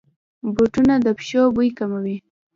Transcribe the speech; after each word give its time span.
بوټونه 0.55 0.93
د 1.05 1.07
پښو 1.17 1.43
بوی 1.55 1.69
کموي. 1.77 2.17